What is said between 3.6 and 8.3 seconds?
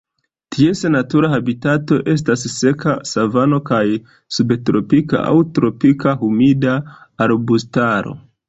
kaj subtropika aŭ tropika humida arbustaro.